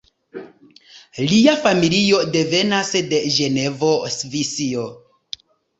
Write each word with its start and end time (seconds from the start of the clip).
Lia 1.33 1.53
familio 1.67 2.23
devenas 2.39 2.91
de 3.13 3.23
Ĝenevo, 3.39 3.95
Svisio. 4.19 4.93